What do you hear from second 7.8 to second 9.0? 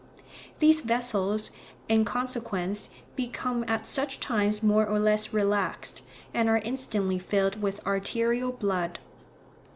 arterial blood.